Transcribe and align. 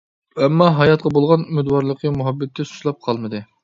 ئەمما، 0.45 0.69
ھاياتقا 0.79 1.13
بولغان 1.19 1.45
ئۈمىدۋارلىقى، 1.51 2.17
مۇھەببىتى 2.19 2.71
سۇسلاپ 2.75 3.05
قالمىدى. 3.09 3.49